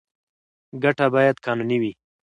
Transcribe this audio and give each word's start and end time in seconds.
ګټه 0.83 1.05
باید 1.15 1.35
قانوني 1.45 1.77
وي. 1.81 1.91